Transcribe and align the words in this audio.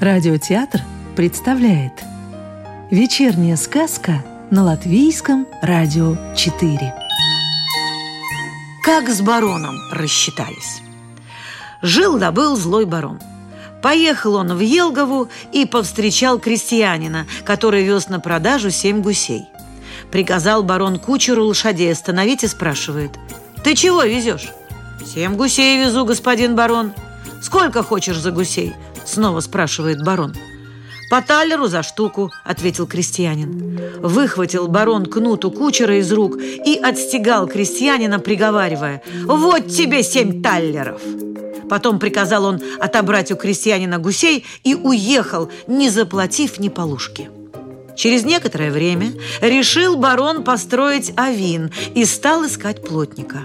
Радиотеатр 0.00 0.80
представляет 1.14 1.92
Вечерняя 2.90 3.54
сказка 3.56 4.24
на 4.50 4.64
Латвийском 4.64 5.46
радио 5.62 6.16
4 6.34 6.94
Как 8.82 9.08
с 9.08 9.20
бароном 9.20 9.76
рассчитались? 9.92 10.82
Жил-да 11.80 12.32
был 12.32 12.56
злой 12.56 12.86
барон. 12.86 13.20
Поехал 13.82 14.34
он 14.34 14.54
в 14.54 14.60
Елгову 14.60 15.28
и 15.52 15.64
повстречал 15.64 16.40
крестьянина, 16.40 17.26
который 17.44 17.84
вез 17.84 18.08
на 18.08 18.18
продажу 18.18 18.70
семь 18.70 19.00
гусей. 19.00 19.48
Приказал 20.10 20.62
барон 20.62 20.98
кучеру 20.98 21.44
лошадей 21.44 21.92
остановить 21.92 22.44
и 22.44 22.48
спрашивает. 22.48 23.12
«Ты 23.62 23.74
чего 23.74 24.02
везешь?» 24.02 24.48
«Семь 25.04 25.36
гусей 25.36 25.84
везу, 25.84 26.04
господин 26.04 26.56
барон». 26.56 26.92
«Сколько 27.42 27.82
хочешь 27.82 28.18
за 28.18 28.32
гусей?» 28.32 28.74
Снова 29.04 29.40
спрашивает 29.40 30.04
барон. 30.04 30.34
«По 31.10 31.22
талеру 31.22 31.66
за 31.66 31.82
штуку»,— 31.82 32.30
ответил 32.44 32.86
крестьянин. 32.86 33.80
Выхватил 34.00 34.68
барон 34.68 35.06
кнут 35.06 35.44
у 35.44 35.50
кучера 35.50 35.98
из 35.98 36.12
рук 36.12 36.36
и 36.38 36.78
отстегал 36.80 37.48
крестьянина, 37.48 38.18
приговаривая 38.20 39.02
«Вот 39.24 39.68
тебе 39.68 40.02
семь 40.02 40.42
таллеров!» 40.42 41.00
Потом 41.68 41.98
приказал 41.98 42.44
он 42.44 42.60
отобрать 42.78 43.32
у 43.32 43.36
крестьянина 43.36 43.98
гусей 43.98 44.44
и 44.64 44.74
уехал, 44.74 45.50
не 45.66 45.88
заплатив 45.88 46.58
ни 46.58 46.68
полушки. 46.68 47.30
Через 47.96 48.24
некоторое 48.24 48.70
время 48.70 49.12
решил 49.40 49.96
барон 49.96 50.44
построить 50.44 51.12
авин 51.16 51.72
и 51.94 52.04
стал 52.04 52.46
искать 52.46 52.82
плотника. 52.82 53.40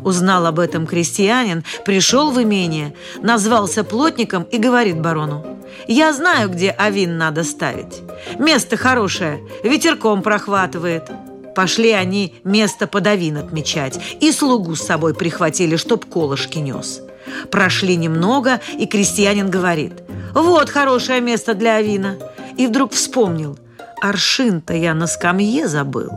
Узнал 0.00 0.46
об 0.46 0.58
этом 0.58 0.86
крестьянин, 0.86 1.64
пришел 1.84 2.30
в 2.30 2.42
имение, 2.42 2.94
назвался 3.22 3.84
плотником 3.84 4.44
и 4.44 4.58
говорит 4.58 5.00
барону, 5.00 5.58
«Я 5.86 6.12
знаю, 6.12 6.48
где 6.48 6.70
авин 6.70 7.18
надо 7.18 7.44
ставить. 7.44 8.02
Место 8.38 8.76
хорошее, 8.76 9.40
ветерком 9.62 10.22
прохватывает». 10.22 11.10
Пошли 11.54 11.90
они 11.90 12.34
место 12.44 12.86
под 12.86 13.08
авин 13.08 13.36
отмечать 13.36 13.98
и 14.20 14.30
слугу 14.30 14.76
с 14.76 14.82
собой 14.82 15.12
прихватили, 15.12 15.74
чтоб 15.74 16.04
колышки 16.04 16.58
нес. 16.58 17.00
Прошли 17.50 17.96
немного, 17.96 18.60
и 18.78 18.86
крестьянин 18.86 19.50
говорит, 19.50 19.92
«Вот 20.34 20.70
хорошее 20.70 21.20
место 21.20 21.54
для 21.54 21.76
авина». 21.76 22.16
И 22.56 22.66
вдруг 22.66 22.92
вспомнил– 22.92 23.58
Аршин-то 24.02 24.74
я 24.74 24.94
на 24.94 25.06
скамье 25.06 25.68
забыл. 25.68 26.10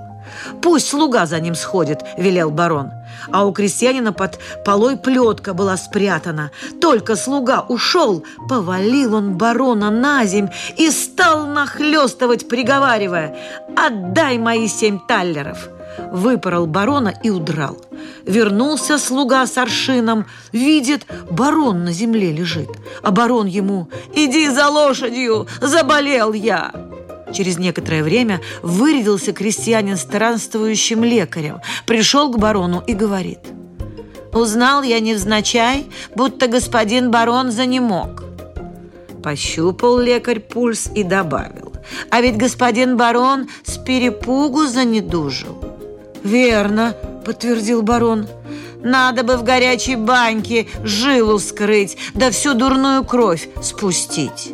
Пусть 0.61 0.87
слуга 0.87 1.25
за 1.25 1.39
ним 1.39 1.55
сходит, 1.55 2.03
велел 2.17 2.51
барон. 2.51 2.91
А 3.31 3.45
у 3.45 3.51
крестьянина 3.51 4.13
под 4.13 4.39
полой 4.65 4.97
плетка 4.97 5.53
была 5.53 5.77
спрятана. 5.77 6.51
Только 6.79 7.15
слуга 7.15 7.61
ушел, 7.67 8.23
повалил 8.47 9.15
он 9.15 9.37
барона 9.37 9.91
на 9.91 10.25
земь 10.25 10.49
и 10.77 10.89
стал 10.89 11.47
нахлестывать, 11.47 12.47
приговаривая 12.47 13.35
«Отдай 13.75 14.37
мои 14.37 14.67
семь 14.67 14.99
таллеров!» 15.07 15.69
Выпорол 16.11 16.67
барона 16.67 17.13
и 17.23 17.29
удрал. 17.29 17.77
Вернулся 18.25 18.97
слуга 18.97 19.45
с 19.45 19.57
аршином, 19.57 20.25
видит, 20.53 21.05
барон 21.29 21.83
на 21.83 21.91
земле 21.91 22.31
лежит. 22.31 22.69
А 23.03 23.11
барон 23.11 23.45
ему 23.45 23.89
«Иди 24.13 24.49
за 24.49 24.67
лошадью, 24.69 25.47
заболел 25.59 26.31
я!» 26.33 26.90
Через 27.33 27.57
некоторое 27.57 28.03
время 28.03 28.41
вырядился 28.61 29.31
крестьянин 29.31 29.97
странствующим 29.97 31.03
лекарем, 31.03 31.59
пришел 31.85 32.31
к 32.31 32.37
барону 32.37 32.83
и 32.85 32.93
говорит. 32.93 33.39
«Узнал 34.33 34.81
я 34.81 34.99
невзначай, 34.99 35.87
будто 36.15 36.47
господин 36.47 37.11
барон 37.11 37.51
занемог». 37.51 38.23
Пощупал 39.23 39.99
лекарь 39.99 40.39
пульс 40.39 40.89
и 40.95 41.03
добавил. 41.03 41.73
«А 42.09 42.21
ведь 42.21 42.37
господин 42.37 42.97
барон 42.97 43.49
с 43.63 43.77
перепугу 43.77 44.65
занедужил». 44.65 45.57
«Верно»,— 46.23 46.95
подтвердил 47.25 47.81
барон. 47.81 48.27
«Надо 48.81 49.23
бы 49.23 49.37
в 49.37 49.43
горячей 49.43 49.95
баньке 49.95 50.67
жилу 50.83 51.37
скрыть, 51.39 51.97
да 52.13 52.31
всю 52.31 52.53
дурную 52.53 53.03
кровь 53.03 53.49
спустить». 53.61 54.53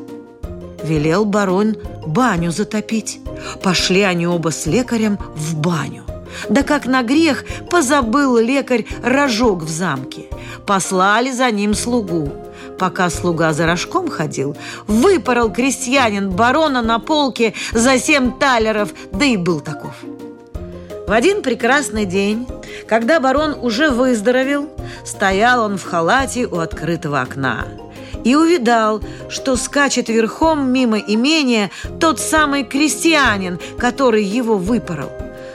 Велел 0.83 1.25
барон 1.25 1.75
баню 2.07 2.51
затопить. 2.51 3.19
Пошли 3.61 4.01
они 4.01 4.27
оба 4.27 4.49
с 4.49 4.65
лекарем 4.65 5.17
в 5.35 5.55
баню. 5.57 6.03
Да 6.49 6.63
как 6.63 6.85
на 6.85 7.03
грех 7.03 7.45
позабыл 7.69 8.37
лекарь 8.37 8.85
рожок 9.03 9.63
в 9.63 9.69
замке. 9.69 10.25
Послали 10.65 11.31
за 11.31 11.51
ним 11.51 11.73
слугу. 11.73 12.31
Пока 12.79 13.09
слуга 13.09 13.53
за 13.53 13.65
рожком 13.65 14.09
ходил, 14.09 14.55
выпорол 14.85 15.51
крестьянин 15.51 16.29
барона 16.29 16.81
на 16.81 16.99
полке 16.99 17.53
за 17.71 17.97
семь 17.97 18.37
талеров, 18.37 18.89
да 19.11 19.25
и 19.25 19.35
был 19.35 19.61
таков. 19.61 19.95
В 21.07 21.11
один 21.11 21.41
прекрасный 21.41 22.05
день, 22.05 22.45
когда 22.87 23.19
барон 23.19 23.57
уже 23.61 23.89
выздоровел, 23.89 24.69
стоял 25.05 25.63
он 25.63 25.77
в 25.77 25.83
халате 25.83 26.45
у 26.45 26.59
открытого 26.59 27.21
окна 27.21 27.65
и 28.27 28.35
увидал, 28.35 29.01
что 29.29 29.55
скачет 29.55 30.09
верхом 30.09 30.69
мимо 30.69 30.97
имения 30.97 31.71
тот 31.97 32.19
самый 32.19 32.65
крестьянин, 32.65 33.57
который 33.77 34.21
его 34.21 34.57
выпорол. 34.57 35.09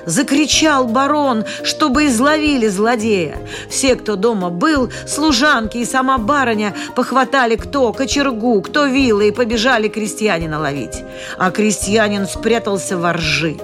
Закричал 0.06 0.86
барон, 0.86 1.44
чтобы 1.64 2.06
изловили 2.06 2.68
злодея. 2.68 3.36
Все, 3.68 3.94
кто 3.94 4.16
дома 4.16 4.48
был, 4.48 4.90
служанки 5.06 5.76
и 5.76 5.84
сама 5.84 6.16
барыня, 6.16 6.74
похватали 6.96 7.56
кто 7.56 7.92
кочергу, 7.92 8.62
кто 8.62 8.86
вилы 8.86 9.28
и 9.28 9.32
побежали 9.32 9.88
крестьянина 9.88 10.58
ловить. 10.58 11.04
А 11.38 11.50
крестьянин 11.50 12.26
спрятался 12.26 12.96
во 12.96 13.12
ржи. 13.12 13.58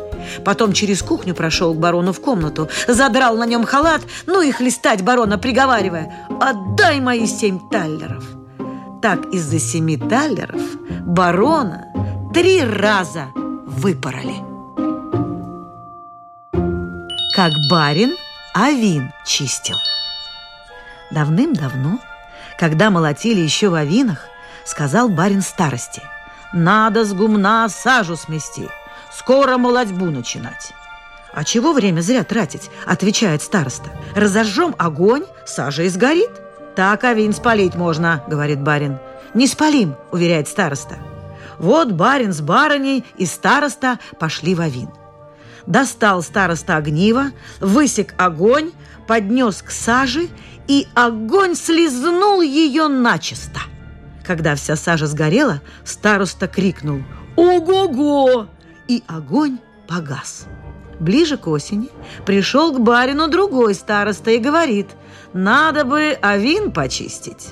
Потом 0.44 0.74
через 0.74 1.02
кухню 1.02 1.34
прошел 1.34 1.72
к 1.72 1.78
барону 1.78 2.12
в 2.12 2.20
комнату, 2.20 2.68
задрал 2.86 3.38
на 3.38 3.46
нем 3.46 3.64
халат, 3.64 4.02
ну 4.26 4.42
и 4.42 4.52
хлестать 4.52 5.02
барона, 5.02 5.38
приговаривая 5.38 6.26
«Отдай 6.40 7.00
мои 7.00 7.26
семь 7.26 7.58
таллеров!» 7.70 8.37
Так 9.00 9.26
из-за 9.26 9.60
семи 9.60 9.96
талеров 9.96 10.60
барона 11.02 11.84
три 12.34 12.64
раза 12.64 13.26
выпороли. 13.34 14.34
Как 17.36 17.52
барин 17.70 18.16
авин 18.54 19.12
чистил. 19.24 19.76
Давным-давно, 21.12 22.00
когда 22.58 22.90
молотили 22.90 23.40
еще 23.40 23.68
в 23.68 23.74
авинах, 23.74 24.26
сказал 24.64 25.08
барин 25.08 25.42
старости, 25.42 26.02
«Надо 26.52 27.04
с 27.04 27.12
гумна 27.12 27.68
сажу 27.68 28.16
смести, 28.16 28.68
скоро 29.12 29.58
молодьбу 29.58 30.06
начинать». 30.06 30.72
«А 31.32 31.44
чего 31.44 31.72
время 31.72 32.00
зря 32.00 32.24
тратить?»– 32.24 32.68
отвечает 32.86 33.42
староста. 33.42 33.90
«Разожжем 34.16 34.74
огонь, 34.76 35.24
сажа 35.46 35.84
и 35.84 35.88
сгорит». 35.88 36.47
«Так 36.78 37.02
авин 37.02 37.32
спалить 37.32 37.74
можно»,— 37.74 38.22
говорит 38.28 38.60
барин. 38.60 38.98
«Не 39.34 39.48
спалим»,— 39.48 39.96
уверяет 40.12 40.46
староста. 40.46 40.96
Вот 41.58 41.90
барин 41.90 42.32
с 42.32 42.40
барыней 42.40 43.04
и 43.16 43.26
староста 43.26 43.98
пошли 44.20 44.54
в 44.54 44.60
авин. 44.60 44.88
Достал 45.66 46.22
староста 46.22 46.76
огниво, 46.76 47.32
высек 47.58 48.14
огонь, 48.16 48.70
поднес 49.08 49.60
к 49.60 49.72
саже, 49.72 50.28
и 50.68 50.86
огонь 50.94 51.56
слезнул 51.56 52.42
ее 52.42 52.86
начисто. 52.86 53.58
Когда 54.24 54.54
вся 54.54 54.76
сажа 54.76 55.08
сгорела, 55.08 55.60
староста 55.84 56.46
крикнул 56.46 57.02
«Ого-го!» 57.34 58.46
и 58.86 59.02
огонь 59.08 59.58
погас. 59.88 60.46
Ближе 61.00 61.36
к 61.36 61.46
осени 61.46 61.90
пришел 62.26 62.72
к 62.72 62.80
барину 62.80 63.28
другой 63.28 63.74
староста 63.74 64.30
и 64.30 64.38
говорит– 64.38 64.88
надо 65.32 65.84
бы 65.84 66.16
авин 66.20 66.72
почистить. 66.72 67.50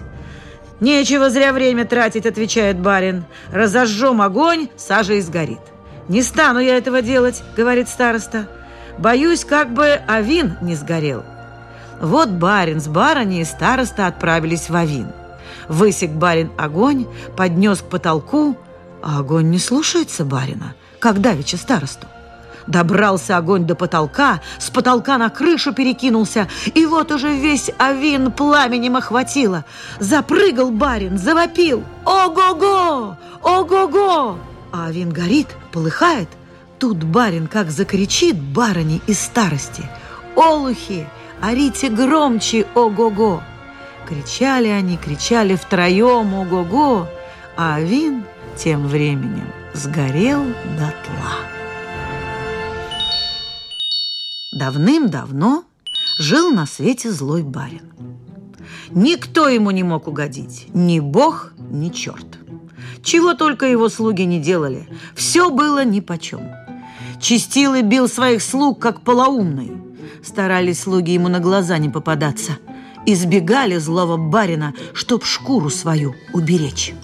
«Нечего 0.81 1.31
зря 1.31 1.53
время 1.53 1.85
тратить»,— 1.85 2.27
отвечает 2.27 2.79
барин. 2.79 3.25
«Разожжем 3.51 4.21
огонь, 4.21 4.69
сажа 4.77 5.15
и 5.15 5.21
сгорит». 5.21 5.61
«Не 6.09 6.23
стану 6.23 6.59
я 6.59 6.77
этого 6.77 7.03
делать»,— 7.03 7.43
говорит 7.57 7.89
староста. 7.89 8.49
«Боюсь, 8.99 9.45
как 9.45 9.73
бы 9.73 10.01
авин 10.07 10.57
не 10.61 10.75
сгорел». 10.75 11.25
Вот 12.01 12.29
барин 12.29 12.81
с 12.81 12.89
барыней 12.89 13.43
и 13.43 13.45
староста 13.45 14.07
отправились 14.07 14.69
в 14.69 14.77
авин. 14.77 15.09
Высек 15.69 16.11
барин 16.11 16.51
огонь, 16.59 17.07
поднес 17.37 17.81
к 17.81 17.85
потолку, 17.85 18.57
а 19.03 19.19
огонь 19.21 19.51
не 19.51 19.59
слушается 19.59 20.25
барина, 20.25 20.75
как 21.01 21.21
давеча 21.21 21.57
старосту. 21.57 22.07
Добрался 22.67 23.37
огонь 23.37 23.65
до 23.65 23.75
потолка, 23.75 24.41
с 24.59 24.71
потолка 24.71 25.19
на 25.19 25.31
крышу 25.31 25.73
перекинулся, 25.73 26.49
и 26.75 26.85
вот 26.87 27.13
уже 27.13 27.33
весь 27.33 27.71
авин 27.79 28.33
пламенем 28.33 28.97
охватило. 28.97 29.65
Запрыгал 30.01 30.71
барин, 30.71 31.17
завопил. 31.17 31.85
Ого-го! 32.05 33.17
Ого-го! 33.43 34.39
А 34.73 34.87
авин 34.87 35.11
горит, 35.11 35.49
полыхает. 35.73 36.29
Тут 36.79 37.05
барин 37.05 37.47
как 37.47 37.71
закричит 37.71 38.37
барыне 38.37 39.01
из 39.07 39.21
старости. 39.21 39.83
«Олухи, 40.35 41.07
орите 41.41 41.89
громче, 41.89 42.67
ого-го!» 42.75 43.43
Кричали 44.07 44.69
они, 44.69 44.97
кричали 44.99 45.57
втроем, 45.57 46.35
ого-го, 46.35 47.09
а 47.57 47.77
Авин 47.77 48.25
тем 48.57 48.87
временем 48.87 49.51
сгорел 49.75 50.45
дотла. 50.79 51.56
Давным-давно 54.57 55.65
жил 56.19 56.51
на 56.51 56.65
свете 56.65 57.11
злой 57.11 57.43
барин. 57.43 57.93
Никто 58.91 59.51
ему 59.51 59.71
не 59.71 59.83
мог 59.83 60.09
угодить, 60.09 60.69
ни 60.73 60.99
бог, 60.99 61.53
ни 61.59 61.91
черт. 61.91 62.39
Чего 63.03 63.35
только 63.35 63.67
его 63.67 63.91
слуги 63.91 64.25
не 64.25 64.41
делали, 64.41 64.89
все 65.15 65.51
было 65.51 65.85
нипочем. 65.85 66.41
Чистил 67.21 67.75
и 67.75 67.83
бил 67.83 68.09
своих 68.09 68.41
слуг, 68.41 68.81
как 68.81 69.03
полоумный. 69.03 69.73
Старались 70.25 70.81
слуги 70.81 71.13
ему 71.13 71.29
на 71.29 71.41
глаза 71.41 71.77
не 71.77 71.91
попадаться. 71.91 72.53
Избегали 73.05 73.77
злого 73.77 74.17
барина, 74.17 74.73
чтоб 74.95 75.23
шкуру 75.23 75.69
свою 75.69 76.15
уберечь. 76.33 76.95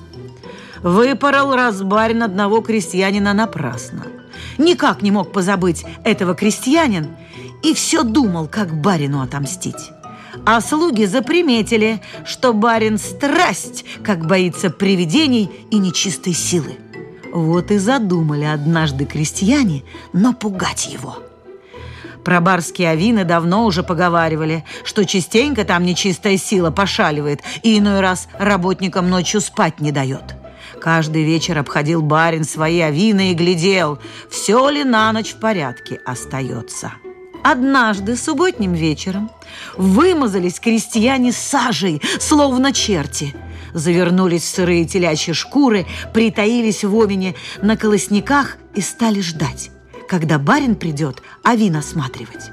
Выпорол 0.82 1.54
раз 1.54 1.82
барин 1.82 2.22
одного 2.22 2.62
крестьянина 2.62 3.34
напрасно. 3.34 4.06
Никак 4.58 5.02
не 5.02 5.10
мог 5.10 5.32
позабыть 5.32 5.84
этого 6.04 6.34
крестьянин 6.34 7.08
и 7.62 7.74
все 7.74 8.02
думал, 8.02 8.48
как 8.48 8.74
барину 8.74 9.22
отомстить. 9.22 9.90
А 10.44 10.60
слуги 10.60 11.04
заприметили, 11.04 12.00
что 12.24 12.52
барин 12.52 12.98
страсть, 12.98 13.84
как 14.02 14.26
боится 14.26 14.70
привидений 14.70 15.50
и 15.70 15.78
нечистой 15.78 16.32
силы. 16.32 16.76
Вот 17.32 17.70
и 17.70 17.78
задумали 17.78 18.44
однажды 18.44 19.04
крестьяне 19.04 19.84
напугать 20.12 20.86
его. 20.92 21.18
Про 22.24 22.40
барские 22.40 22.90
авины 22.90 23.24
давно 23.24 23.64
уже 23.64 23.82
поговаривали, 23.82 24.64
что 24.84 25.04
частенько 25.04 25.64
там 25.64 25.84
нечистая 25.84 26.36
сила 26.36 26.70
пошаливает 26.70 27.40
и 27.62 27.78
иной 27.78 28.00
раз 28.00 28.28
работникам 28.38 29.10
ночью 29.10 29.40
спать 29.40 29.80
не 29.80 29.92
дает. 29.92 30.36
Каждый 30.82 31.22
вечер 31.22 31.58
обходил 31.58 32.02
барин 32.02 32.42
свои 32.42 32.80
авины 32.80 33.30
и 33.30 33.34
глядел, 33.34 34.00
все 34.28 34.68
ли 34.68 34.82
на 34.82 35.12
ночь 35.12 35.34
в 35.34 35.36
порядке 35.36 36.00
остается. 36.04 36.94
Однажды 37.44 38.16
субботним 38.16 38.72
вечером 38.72 39.30
вымазались 39.76 40.58
крестьяне 40.58 41.30
сажей, 41.30 42.02
словно 42.18 42.72
черти. 42.72 43.32
Завернулись 43.72 44.42
в 44.42 44.48
сырые 44.48 44.84
телячьи 44.84 45.32
шкуры, 45.32 45.86
притаились 46.12 46.82
в 46.82 47.00
омине 47.00 47.36
на 47.62 47.76
колосниках 47.76 48.56
и 48.74 48.80
стали 48.80 49.20
ждать, 49.20 49.70
когда 50.08 50.40
барин 50.40 50.74
придет 50.74 51.22
авин 51.44 51.76
осматривать. 51.76 52.50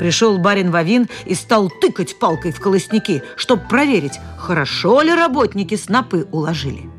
Пришел 0.00 0.36
барин 0.38 0.72
в 0.72 0.76
авин 0.76 1.08
и 1.26 1.34
стал 1.36 1.70
тыкать 1.70 2.18
палкой 2.18 2.50
в 2.50 2.58
колосники, 2.58 3.22
чтобы 3.36 3.62
проверить, 3.68 4.18
хорошо 4.36 5.00
ли 5.00 5.14
работники 5.14 5.76
снопы 5.76 6.26
уложили. 6.32 6.97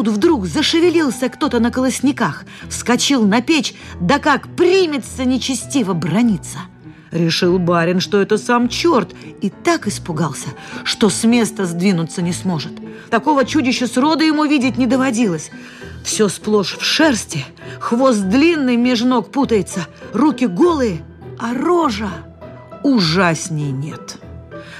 Тут 0.00 0.08
вдруг 0.08 0.46
зашевелился 0.46 1.28
кто-то 1.28 1.60
на 1.60 1.70
колосниках, 1.70 2.46
вскочил 2.70 3.26
на 3.26 3.42
печь, 3.42 3.74
да 4.00 4.18
как 4.18 4.48
примется 4.56 5.26
нечестиво 5.26 5.92
брониться– 5.92 6.60
Решил 7.10 7.58
барин, 7.58 8.00
что 8.00 8.18
это 8.22 8.38
сам 8.38 8.70
черт, 8.70 9.14
и 9.42 9.50
так 9.50 9.86
испугался, 9.86 10.48
что 10.84 11.10
с 11.10 11.24
места 11.24 11.66
сдвинуться 11.66 12.22
не 12.22 12.32
сможет. 12.32 12.72
Такого 13.10 13.44
чудища 13.44 13.86
срода 13.86 14.24
ему 14.24 14.46
видеть 14.46 14.78
не 14.78 14.86
доводилось. 14.86 15.50
Все 16.02 16.30
сплошь 16.30 16.78
в 16.78 16.82
шерсти, 16.82 17.44
хвост 17.78 18.22
длинный 18.22 18.76
меж 18.76 19.02
ног 19.02 19.30
путается, 19.30 19.86
руки 20.14 20.46
голые, 20.46 21.02
а 21.38 21.52
рожа 21.52 22.10
ужасней 22.84 23.70
нет. 23.70 24.16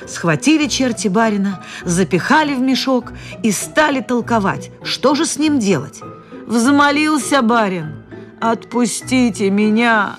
Схватили 0.06 0.66
черти 0.66 1.08
барина, 1.08 1.64
запихали 1.84 2.54
в 2.54 2.60
мешок 2.60 3.12
и 3.42 3.52
стали 3.52 4.00
толковать, 4.00 4.70
что 4.82 5.14
же 5.14 5.26
с 5.26 5.38
ним 5.38 5.58
делать. 5.58 6.00
Взмолился 6.46 7.42
барин, 7.42 8.04
«Отпустите 8.40 9.50
меня!» 9.50 10.16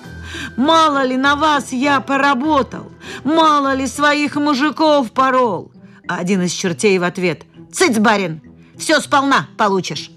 Мало 0.56 1.04
ли 1.04 1.16
на 1.16 1.36
вас 1.36 1.72
я 1.72 2.00
поработал, 2.00 2.90
мало 3.24 3.74
ли 3.74 3.86
своих 3.86 4.36
мужиков 4.36 5.12
порол. 5.12 5.72
Один 6.08 6.42
из 6.42 6.52
чертей 6.52 6.98
в 6.98 7.04
ответ 7.04 7.42
«Цыц, 7.72 7.98
барин, 7.98 8.40
все 8.78 9.00
сполна 9.00 9.48
получишь». 9.56 10.10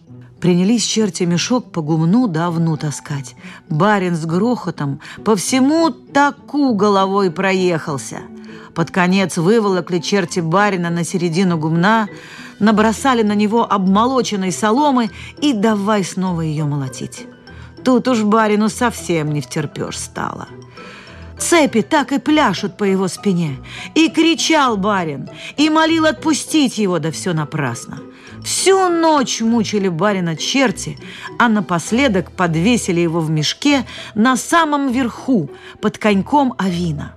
Принялись 0.45 0.85
черти 0.85 1.23
мешок 1.23 1.71
по 1.71 1.81
гумну 1.81 2.27
да 2.27 2.49
овну 2.49 2.77
таскать. 2.77 3.35
Барин 3.67 4.15
с 4.15 4.27
грохотом 4.27 5.01
по 5.23 5.35
всему 5.35 5.89
таку 5.89 6.75
головой 6.75 7.31
проехался. 7.31 8.19
Под 8.75 8.91
конец 8.91 9.37
выволокли 9.37 9.97
черти 9.97 10.41
барина 10.41 10.91
на 10.91 11.03
середину 11.03 11.57
гумна, 11.57 12.07
набросали 12.59 13.23
на 13.23 13.33
него 13.33 13.65
обмолоченной 13.67 14.51
соломы 14.51 15.09
и 15.41 15.51
давай 15.51 16.03
снова 16.03 16.41
ее 16.41 16.65
молотить. 16.65 17.25
Тут 17.83 18.07
уж 18.07 18.21
барину 18.21 18.69
совсем 18.69 19.33
не 19.33 19.41
втерпешь 19.41 19.97
стало. 19.97 20.47
Цепи 21.39 21.81
так 21.81 22.11
и 22.11 22.19
пляшут 22.19 22.77
по 22.77 22.83
его 22.83 23.07
спине. 23.07 23.57
И 23.95 24.09
кричал 24.09 24.77
барин, 24.77 25.27
и 25.57 25.71
молил 25.71 26.05
отпустить 26.05 26.77
его, 26.77 26.99
да 26.99 27.09
все 27.09 27.33
напрасно. 27.33 27.99
Всю 28.45 28.89
ночь 28.89 29.41
мучили 29.41 29.87
барина 29.89 30.35
черти, 30.35 30.99
а 31.39 31.49
напоследок 31.49 32.31
подвесили 32.31 32.99
его 32.99 33.19
в 33.19 33.31
мешке 33.31 33.87
на 34.13 34.37
самом 34.37 34.91
верху, 34.91 35.49
под 35.81 35.97
коньком 35.97 36.53
авина. 36.59 37.15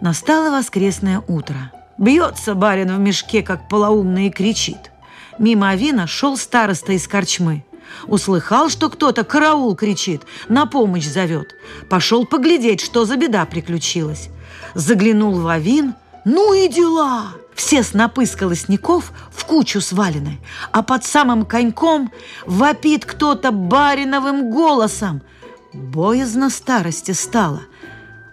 Настало 0.00 0.56
воскресное 0.56 1.22
утро. 1.28 1.70
Бьется 1.98 2.54
барин 2.54 2.96
в 2.96 2.98
мешке, 2.98 3.42
как 3.42 3.68
полоумный, 3.68 4.28
и 4.28 4.30
кричит. 4.30 4.90
Мимо 5.38 5.68
авина 5.68 6.06
шел 6.06 6.38
староста 6.38 6.92
из 6.92 7.06
корчмы– 7.06 7.64
Услыхал, 8.06 8.68
что 8.68 8.88
кто-то 8.88 9.24
караул 9.24 9.74
кричит, 9.74 10.22
на 10.48 10.66
помощь 10.66 11.06
зовет. 11.06 11.56
Пошел 11.88 12.24
поглядеть, 12.24 12.80
что 12.80 13.04
за 13.04 13.16
беда 13.16 13.44
приключилась. 13.46 14.28
Заглянул 14.74 15.40
в 15.40 15.48
Авин. 15.48 15.94
Ну 16.24 16.54
и 16.54 16.68
дела! 16.68 17.32
Все 17.60 17.82
снопы 17.82 18.24
с 18.24 18.34
колосников 18.34 19.12
в 19.30 19.44
кучу 19.44 19.82
свалены, 19.82 20.40
а 20.72 20.82
под 20.82 21.04
самым 21.04 21.44
коньком 21.44 22.10
вопит 22.46 23.04
кто-то 23.04 23.52
бариновым 23.52 24.50
голосом. 24.50 25.20
Боязно 25.74 26.48
старости 26.48 27.10
стало. 27.10 27.60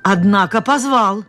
Однако 0.02 0.62
позвал. 0.62 1.26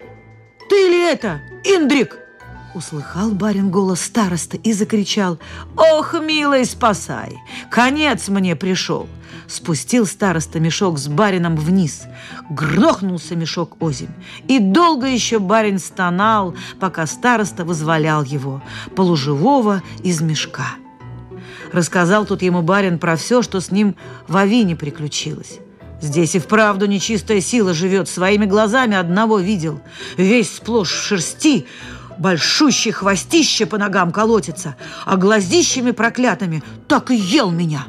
«Ты 0.70 0.76
ли 0.76 1.00
это, 1.00 1.40
Индрик?» 1.64 2.27
Услыхал 2.74 3.30
барин 3.30 3.70
голос 3.70 4.02
староста 4.02 4.56
и 4.58 4.72
закричал 4.72 5.38
«Ох, 5.76 6.14
милый, 6.20 6.66
спасай! 6.66 7.38
Конец 7.70 8.28
мне 8.28 8.56
пришел!» 8.56 9.08
Спустил 9.46 10.06
староста 10.06 10.60
мешок 10.60 10.98
с 10.98 11.08
барином 11.08 11.56
вниз. 11.56 12.02
Грохнулся 12.50 13.34
мешок 13.34 13.76
озимь. 13.80 14.10
И 14.46 14.58
долго 14.58 15.06
еще 15.06 15.38
барин 15.38 15.78
стонал, 15.78 16.54
пока 16.78 17.06
староста 17.06 17.64
вызволял 17.64 18.22
его, 18.22 18.62
полуживого 18.94 19.82
из 20.02 20.20
мешка. 20.20 20.66
Рассказал 21.72 22.26
тут 22.26 22.42
ему 22.42 22.60
барин 22.60 22.98
про 22.98 23.16
все, 23.16 23.40
что 23.40 23.60
с 23.60 23.70
ним 23.70 23.96
в 24.26 24.36
Авине 24.36 24.76
приключилось. 24.76 25.60
Здесь 26.00 26.34
и 26.36 26.38
вправду 26.38 26.86
нечистая 26.86 27.40
сила 27.40 27.74
живет, 27.74 28.08
своими 28.08 28.44
глазами 28.44 28.96
одного 28.96 29.38
видел. 29.38 29.80
Весь 30.16 30.56
сплошь 30.56 30.92
в 30.92 31.02
шерсти, 31.02 31.66
большущий 32.18 32.92
хвостище 32.92 33.66
по 33.66 33.78
ногам 33.78 34.12
колотится, 34.12 34.76
а 35.04 35.16
глазищами 35.16 35.92
проклятыми 35.92 36.62
так 36.86 37.10
и 37.10 37.16
ел 37.16 37.50
меня. 37.50 37.86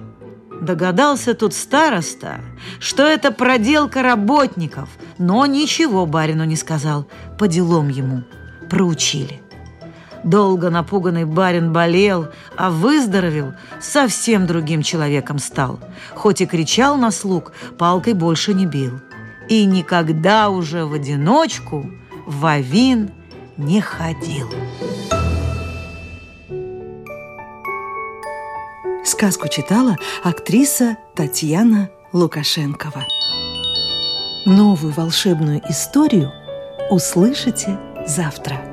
Догадался 0.62 1.33
тут 1.33 1.53
староста, 1.53 2.41
что 2.79 3.03
это 3.03 3.31
проделка 3.31 4.03
работников, 4.03 4.89
но 5.17 5.45
ничего 5.45 6.05
барину 6.05 6.43
не 6.43 6.57
сказал, 6.57 7.07
по 7.38 7.48
делам 7.48 7.88
ему 7.88 8.24
проучили. 8.69 9.41
Долго 10.24 10.69
напуганный 10.69 11.24
барин 11.24 11.71
болел, 11.71 12.27
а 12.57 12.69
выздоровел, 12.69 13.53
совсем 13.79 14.48
другим 14.48 14.83
человеком 14.83 15.39
стал. 15.39 15.79
Хоть 16.13 16.41
и 16.41 16.45
кричал 16.45 16.98
на 16.98 17.12
слуг, 17.12 17.53
палкой 17.77 18.13
больше 18.13 18.53
не 18.53 18.65
бил. 18.65 19.00
И 19.48 19.65
никогда 19.65 20.50
уже 20.50 20.86
в 20.86 20.93
одиночку 20.93 21.89
Вавин 22.27 23.12
не 23.60 23.82
ходил. 23.82 24.50
Сказку 29.04 29.50
читала 29.50 29.98
актриса 30.24 30.98
Татьяна 31.13 31.89
Лукашенкова. 32.13 33.06
Новую 34.46 34.94
волшебную 34.94 35.62
историю 35.70 36.32
услышите 36.89 37.78
завтра. 38.08 38.68